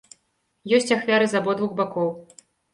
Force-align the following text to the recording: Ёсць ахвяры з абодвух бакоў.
Ёсць 0.77 0.95
ахвяры 0.97 1.29
з 1.35 1.39
абодвух 1.43 1.79
бакоў. 1.83 2.09